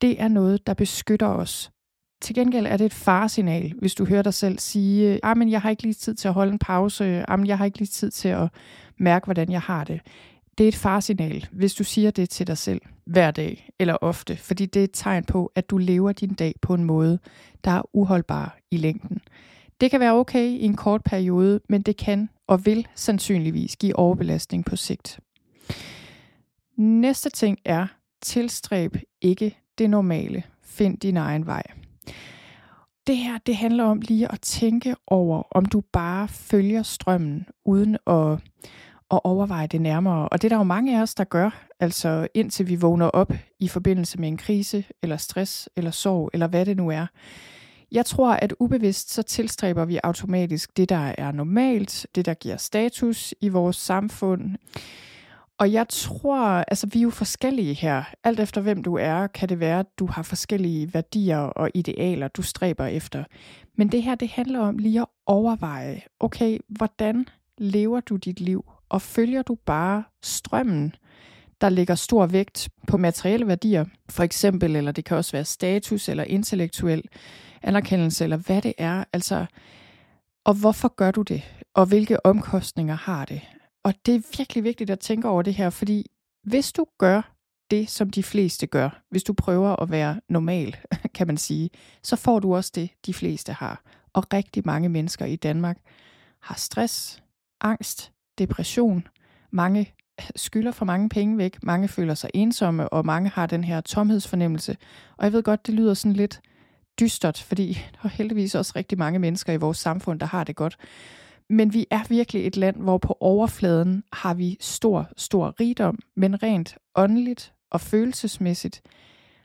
[0.00, 1.70] det er noget, der beskytter os
[2.20, 5.60] til gengæld er det et faresignal, hvis du hører dig selv sige, ah, men jeg
[5.60, 7.88] har ikke lige tid til at holde en pause, ah, men jeg har ikke lige
[7.88, 8.48] tid til at
[8.98, 10.00] mærke, hvordan jeg har det.
[10.58, 14.36] Det er et faresignal, hvis du siger det til dig selv hver dag eller ofte,
[14.36, 17.18] fordi det er et tegn på, at du lever din dag på en måde,
[17.64, 19.20] der er uholdbar i længden.
[19.80, 23.96] Det kan være okay i en kort periode, men det kan og vil sandsynligvis give
[23.96, 25.20] overbelastning på sigt.
[26.76, 27.86] Næste ting er,
[28.22, 30.42] tilstræb ikke det normale.
[30.62, 31.62] Find din egen vej
[33.06, 37.94] det her, det handler om lige at tænke over, om du bare følger strømmen, uden
[38.06, 38.32] at,
[39.10, 40.28] at overveje det nærmere.
[40.28, 43.32] Og det er der jo mange af os, der gør, altså indtil vi vågner op
[43.58, 47.06] i forbindelse med en krise, eller stress, eller sorg, eller hvad det nu er.
[47.92, 52.56] Jeg tror, at ubevidst så tilstræber vi automatisk det, der er normalt, det, der giver
[52.56, 54.56] status i vores samfund.
[55.58, 58.04] Og jeg tror, altså vi er jo forskellige her.
[58.24, 62.28] Alt efter hvem du er, kan det være, at du har forskellige værdier og idealer,
[62.28, 63.24] du stræber efter.
[63.76, 67.26] Men det her, det handler om lige at overveje, okay, hvordan
[67.58, 68.64] lever du dit liv?
[68.88, 70.94] Og følger du bare strømmen,
[71.60, 76.08] der lægger stor vægt på materielle værdier, for eksempel, eller det kan også være status
[76.08, 77.02] eller intellektuel
[77.62, 79.04] anerkendelse, eller hvad det er.
[79.12, 79.46] Altså,
[80.44, 81.42] og hvorfor gør du det?
[81.74, 83.40] Og hvilke omkostninger har det?
[83.84, 86.06] Og det er virkelig vigtigt at tænke over det her, fordi
[86.42, 87.34] hvis du gør
[87.70, 90.76] det, som de fleste gør, hvis du prøver at være normal,
[91.14, 91.70] kan man sige,
[92.02, 93.82] så får du også det, de fleste har.
[94.12, 95.78] Og rigtig mange mennesker i Danmark
[96.42, 97.22] har stress,
[97.60, 99.08] angst, depression,
[99.50, 99.94] mange
[100.36, 104.76] skylder for mange penge væk, mange føler sig ensomme, og mange har den her tomhedsfornemmelse.
[105.16, 106.40] Og jeg ved godt, det lyder sådan lidt
[107.00, 110.56] dystert, fordi der er heldigvis også rigtig mange mennesker i vores samfund, der har det
[110.56, 110.76] godt.
[111.50, 116.42] Men vi er virkelig et land, hvor på overfladen har vi stor, stor rigdom, men
[116.42, 118.82] rent åndeligt og følelsesmæssigt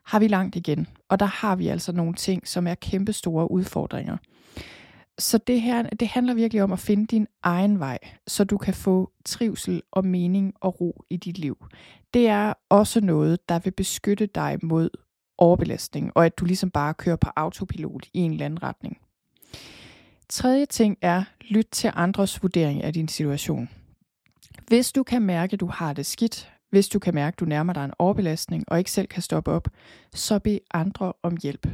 [0.05, 0.87] har vi langt igen.
[1.09, 4.17] Og der har vi altså nogle ting, som er kæmpe store udfordringer.
[5.19, 8.73] Så det her, det handler virkelig om at finde din egen vej, så du kan
[8.73, 11.65] få trivsel og mening og ro i dit liv.
[12.13, 14.89] Det er også noget, der vil beskytte dig mod
[15.37, 18.97] overbelastning, og at du ligesom bare kører på autopilot i en eller anden retning.
[20.29, 23.69] Tredje ting er, lyt til andres vurdering af din situation.
[24.67, 27.45] Hvis du kan mærke, at du har det skidt, hvis du kan mærke, at du
[27.45, 29.67] nærmer dig en overbelastning og ikke selv kan stoppe op,
[30.13, 31.67] så bed andre om hjælp.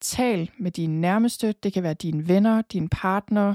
[0.00, 3.54] Tal med dine nærmeste, det kan være dine venner, din partner,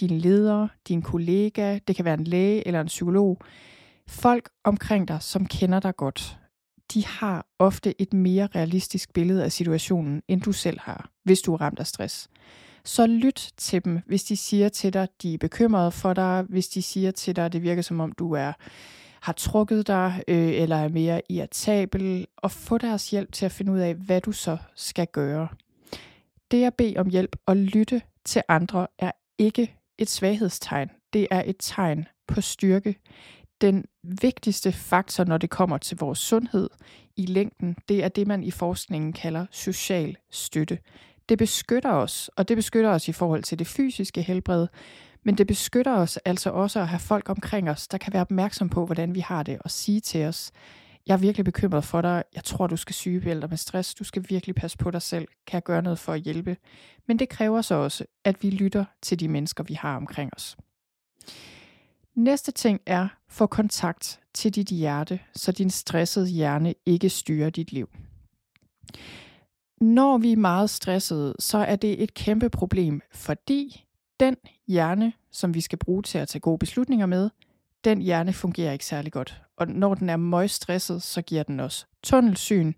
[0.00, 3.38] din leder, din kollega, det kan være en læge eller en psykolog.
[4.08, 6.38] Folk omkring dig, som kender dig godt,
[6.94, 11.54] de har ofte et mere realistisk billede af situationen, end du selv har, hvis du
[11.54, 12.28] er ramt af stress
[12.86, 16.68] så lyt til dem, hvis de siger til dig, de er bekymrede for dig, hvis
[16.68, 18.52] de siger til dig, det virker som om du er
[19.26, 23.72] har trukket dig, øh, eller er mere irritabel, og få deres hjælp til at finde
[23.72, 25.48] ud af, hvad du så skal gøre.
[26.50, 30.90] Det at bede om hjælp og lytte til andre er ikke et svaghedstegn.
[31.12, 32.96] Det er et tegn på styrke.
[33.60, 36.70] Den vigtigste faktor, når det kommer til vores sundhed
[37.16, 40.78] i længden, det er det, man i forskningen kalder social støtte
[41.28, 44.66] det beskytter os, og det beskytter os i forhold til det fysiske helbred,
[45.22, 48.68] men det beskytter os altså også at have folk omkring os, der kan være opmærksom
[48.68, 50.52] på, hvordan vi har det, og sige til os,
[51.06, 54.04] jeg er virkelig bekymret for dig, jeg tror, du skal sygebælde dig med stress, du
[54.04, 56.56] skal virkelig passe på dig selv, kan jeg gøre noget for at hjælpe?
[57.08, 60.56] Men det kræver så også, at vi lytter til de mennesker, vi har omkring os.
[62.14, 67.72] Næste ting er, få kontakt til dit hjerte, så din stressede hjerne ikke styrer dit
[67.72, 67.88] liv
[69.80, 73.84] når vi er meget stressede, så er det et kæmpe problem, fordi
[74.20, 74.36] den
[74.68, 77.30] hjerne, som vi skal bruge til at tage gode beslutninger med,
[77.84, 79.42] den hjerne fungerer ikke særlig godt.
[79.56, 82.72] Og når den er meget stresset, så giver den os tunnelsyn.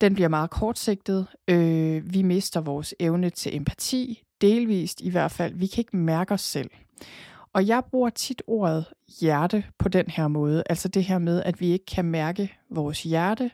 [0.00, 1.26] Den bliver meget kortsigtet.
[1.48, 4.22] Øh, vi mister vores evne til empati.
[4.40, 5.54] delvist i hvert fald.
[5.54, 6.70] Vi kan ikke mærke os selv.
[7.52, 8.84] Og jeg bruger tit ordet
[9.20, 10.62] hjerte på den her måde.
[10.70, 13.50] Altså det her med, at vi ikke kan mærke vores hjerte.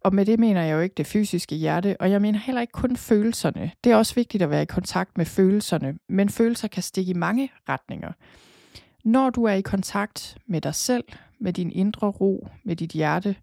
[0.00, 2.72] Og med det mener jeg jo ikke det fysiske hjerte, og jeg mener heller ikke
[2.72, 3.70] kun følelserne.
[3.84, 7.14] Det er også vigtigt at være i kontakt med følelserne, men følelser kan stikke i
[7.14, 8.12] mange retninger.
[9.04, 11.04] Når du er i kontakt med dig selv,
[11.40, 13.36] med din indre ro, med dit hjerte,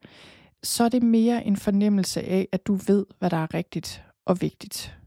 [0.64, 4.42] så er det mere en fornemmelse af, at du ved, hvad der er rigtigt og
[4.42, 4.98] vigtigt.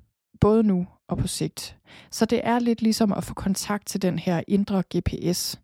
[0.41, 1.77] Både nu og på sigt.
[2.11, 5.61] Så det er lidt ligesom at få kontakt til den her indre GPS.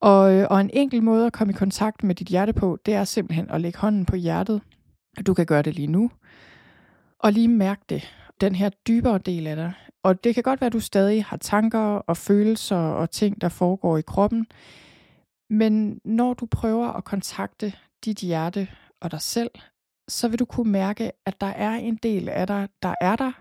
[0.00, 2.94] Og, øh, og en enkel måde at komme i kontakt med dit hjerte på, det
[2.94, 4.60] er simpelthen at lægge hånden på hjertet.
[5.26, 6.10] Du kan gøre det lige nu.
[7.18, 8.14] Og lige mærke det.
[8.40, 9.72] Den her dybere del af dig.
[10.02, 13.48] Og det kan godt være, at du stadig har tanker og følelser og ting, der
[13.48, 14.46] foregår i kroppen.
[15.50, 17.72] Men når du prøver at kontakte
[18.04, 18.68] dit hjerte
[19.00, 19.50] og dig selv,
[20.08, 23.32] så vil du kunne mærke, at der er en del af dig, der er der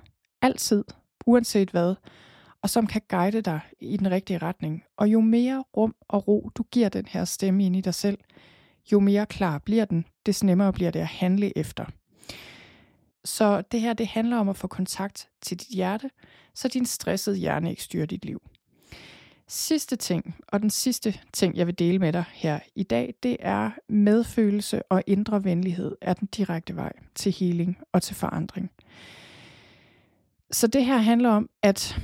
[0.42, 0.84] altid,
[1.26, 1.96] uanset hvad,
[2.62, 4.84] og som kan guide dig i den rigtige retning.
[4.98, 8.18] Og jo mere rum og ro du giver den her stemme ind i dig selv,
[8.92, 11.86] jo mere klar bliver den, des nemmere bliver det at handle efter.
[13.26, 16.10] Så det her, det handler om at få kontakt til dit hjerte,
[16.54, 18.42] så din stressede hjerne ikke styrer dit liv.
[19.48, 23.38] Sidste ting, og den sidste ting, jeg vil dele med dig her i dag, det
[23.40, 28.72] er medfølelse og indre venlighed er den direkte vej til healing og til forandring.
[30.52, 32.00] Så det her handler om, at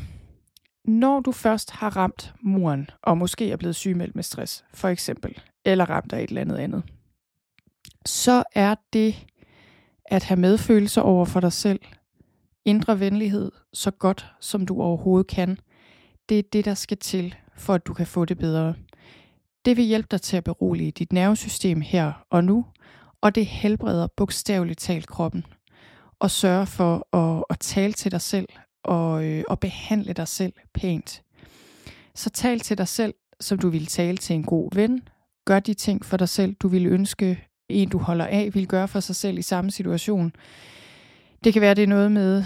[0.84, 5.40] når du først har ramt muren, og måske er blevet sygemeldt med stress, for eksempel,
[5.66, 6.84] eller ramt af et eller andet andet,
[8.06, 9.28] så er det
[10.06, 11.80] at have medfølelse over for dig selv,
[12.66, 15.58] indre venlighed, så godt som du overhovedet kan,
[16.30, 18.76] det er det, der skal til, for at du kan få det bedre.
[19.66, 22.66] Det vil hjælpe dig til at berolige dit nervesystem her og nu,
[23.22, 25.46] og det helbreder bogstaveligt talt kroppen.
[26.20, 28.48] Og sørge for at, at tale til dig selv
[28.84, 31.24] og, øh, og behandle dig selv pænt.
[32.16, 35.02] Så tal til dig selv, som du vil tale til en god ven.
[35.48, 38.88] Gør de ting for dig selv, du ville ønske en, du holder af, ville gøre
[38.88, 40.32] for sig selv i samme situation.
[41.44, 42.44] Det kan være, det er noget med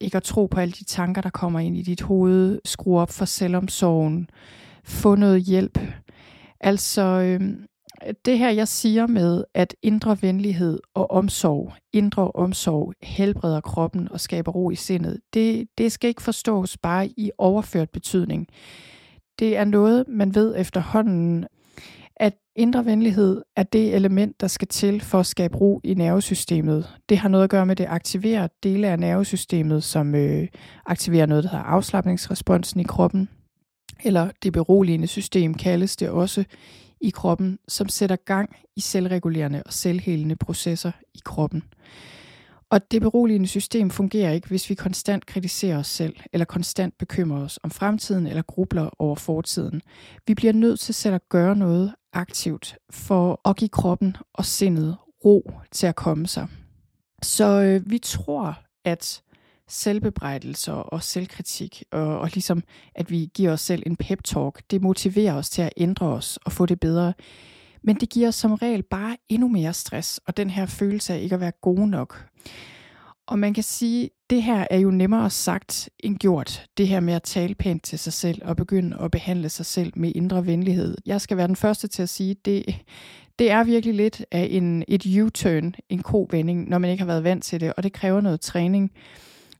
[0.00, 2.60] ikke at tro på alle de tanker, der kommer ind i dit hoved.
[2.64, 4.30] Skru op for selvomsorgen.
[4.84, 5.78] Få noget hjælp.
[6.60, 7.40] Altså, øh,
[8.24, 14.20] det her, jeg siger med, at indre venlighed og omsorg, indre omsorg helbreder kroppen og
[14.20, 18.46] skaber ro i sindet, det, det skal ikke forstås bare i overført betydning.
[19.38, 21.46] Det er noget, man ved efterhånden,
[22.22, 26.88] at indre venlighed er det element, der skal til for at skabe ro i nervesystemet.
[27.08, 30.48] Det har noget at gøre med, det aktiverer dele af nervesystemet, som øh,
[30.86, 33.28] aktiverer noget, der hedder afslappningsresponsen i kroppen.
[34.04, 36.44] Eller det beroligende system kaldes det også
[37.00, 41.62] i kroppen, som sætter gang i selvregulerende og selvhelende processer i kroppen.
[42.72, 47.44] Og det beroligende system fungerer ikke, hvis vi konstant kritiserer os selv, eller konstant bekymrer
[47.44, 49.82] os om fremtiden, eller grubler over fortiden.
[50.26, 54.96] Vi bliver nødt til selv at gøre noget aktivt for at give kroppen og sindet
[55.24, 56.48] ro til at komme sig.
[57.22, 59.22] Så øh, vi tror, at
[59.68, 62.62] selvbebrejdelser og selvkritik, og, og ligesom
[62.94, 66.52] at vi giver os selv en pep-talk, det motiverer os til at ændre os og
[66.52, 67.12] få det bedre.
[67.82, 71.20] Men det giver os som regel bare endnu mere stress, og den her følelse af
[71.20, 72.28] ikke at være god nok.
[73.26, 76.66] Og man kan sige, det her er jo nemmere sagt end gjort.
[76.76, 79.92] Det her med at tale pænt til sig selv og begynde at behandle sig selv
[79.96, 80.96] med indre venlighed.
[81.06, 82.64] Jeg skal være den første til at sige, det,
[83.38, 87.24] det er virkelig lidt af en, et U-turn, en kovending, når man ikke har været
[87.24, 88.90] vant til det, og det kræver noget træning.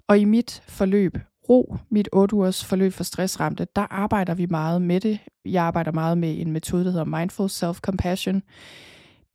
[0.09, 4.83] Og i mit forløb, ro, mit 8 ugers forløb for stressramte, der arbejder vi meget
[4.83, 5.19] med det.
[5.45, 8.41] Jeg arbejder meget med en metode, der hedder Mindful Self-Compassion.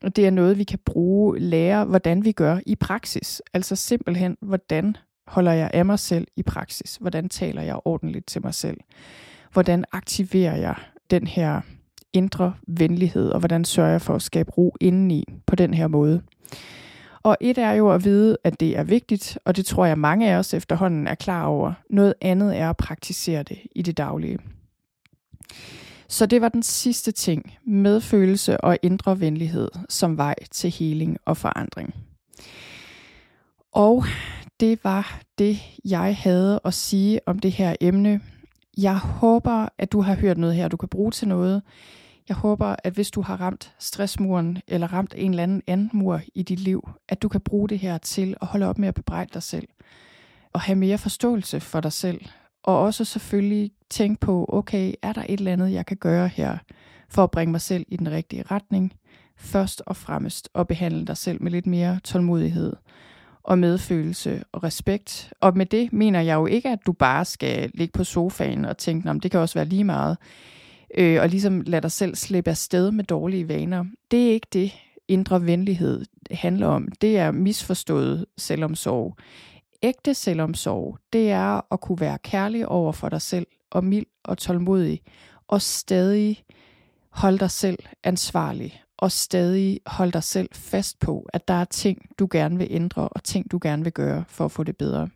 [0.04, 3.42] Og det er noget, vi kan bruge, lære, hvordan vi gør i praksis.
[3.54, 6.98] Altså simpelthen, hvordan holder jeg af mig selv i praksis?
[7.02, 8.78] Hvordan taler jeg ordentligt til mig selv?
[9.54, 10.76] Hvordan aktiverer jeg
[11.12, 11.62] den her
[12.14, 16.22] indre venlighed, og hvordan sørger jeg for at skabe ro indeni på den her måde?
[17.28, 20.32] Og et er jo at vide, at det er vigtigt, og det tror jeg mange
[20.32, 21.74] af os efterhånden er klar over.
[21.90, 24.40] Noget andet er at praktisere det i det daglige.
[26.08, 31.38] Så det var den sidste ting, medfølelse og indre venlighed som vej til heling og
[31.38, 31.96] forandring.
[33.72, 34.06] Og
[34.60, 38.22] det var det, jeg havde at sige om det her emne.
[38.78, 41.62] Jeg håber, at du har hørt noget her, du kan bruge til noget.
[42.30, 46.22] Jeg håber, at hvis du har ramt stressmuren eller ramt en eller anden anden mur
[46.36, 48.96] i dit liv, at du kan bruge det her til at holde op med at
[48.96, 49.68] bebrejde dig selv
[50.54, 52.22] og have mere forståelse for dig selv.
[52.64, 56.58] Og også selvfølgelig tænke på, okay, er der et eller andet, jeg kan gøre her
[57.10, 58.94] for at bringe mig selv i den rigtige retning?
[59.38, 62.74] Først og fremmest at behandle dig selv med lidt mere tålmodighed
[63.44, 65.34] og medfølelse og respekt.
[65.42, 68.78] Og med det mener jeg jo ikke, at du bare skal ligge på sofaen og
[68.78, 70.18] tænke, om det kan også være lige meget,
[70.98, 73.86] øh, og ligesom lade dig selv slippe afsted med dårlige vaner.
[74.12, 74.72] Det er ikke det,
[75.08, 76.88] indre venlighed handler om.
[77.02, 79.18] Det er misforstået selvomsorg.
[79.84, 84.38] Ægte selvomsorg, det er at kunne være kærlig over for dig selv, og mild og
[84.38, 85.02] tålmodig,
[85.48, 86.44] og stadig
[87.10, 92.10] holde dig selv ansvarlig, og stadig holde dig selv fast på, at der er ting,
[92.20, 95.10] du gerne vil ændre, og ting, du gerne vil gøre for at få det bedre.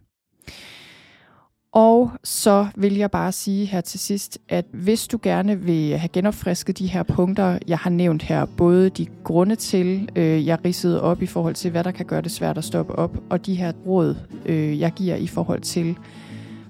[1.73, 6.09] Og så vil jeg bare sige her til sidst, at hvis du gerne vil have
[6.09, 11.01] genopfrisket de her punkter, jeg har nævnt her, både de grunde til, øh, jeg ridsede
[11.01, 13.55] op i forhold til, hvad der kan gøre det svært at stoppe op, og de
[13.55, 14.15] her råd,
[14.45, 15.97] øh, jeg giver i forhold til,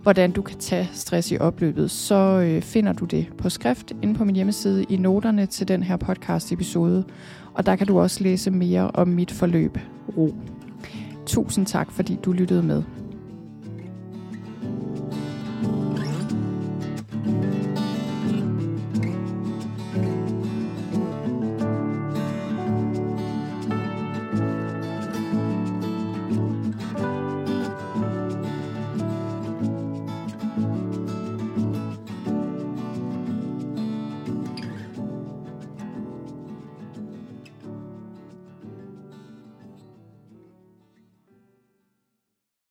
[0.03, 4.15] hvordan du kan tage stress i opløbet, så øh, finder du det på skrift inde
[4.15, 7.03] på min hjemmeside i noterne til den her podcast episode,
[7.53, 9.77] og der kan du også læse mere om mit forløb
[10.17, 10.35] Ro.
[11.25, 12.83] Tusind tak, fordi du lyttede med.